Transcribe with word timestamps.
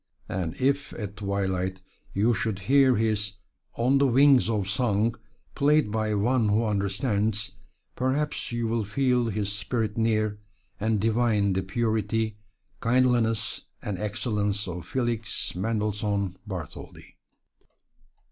And 0.27 0.59
if 0.59 0.93
at 0.93 1.17
twilight 1.17 1.79
you 2.11 2.33
should 2.33 2.57
hear 2.65 2.95
his 2.95 3.33
"On 3.77 3.99
the 3.99 4.07
Wings 4.07 4.49
of 4.49 4.67
Song," 4.67 5.13
played 5.53 5.91
by 5.91 6.15
one 6.15 6.49
who 6.49 6.65
understands, 6.65 7.51
perhaps 7.95 8.51
you 8.51 8.67
will 8.67 8.83
feel 8.83 9.25
his 9.27 9.51
spirit 9.53 9.99
near, 9.99 10.39
and 10.79 10.99
divine 10.99 11.53
the 11.53 11.61
purity, 11.61 12.39
kindliness 12.81 13.61
and 13.83 13.99
excellence 13.99 14.67
of 14.67 14.87
Felix 14.87 15.53
Mendelssohn 15.55 16.35
Bartholdy. 16.47 17.17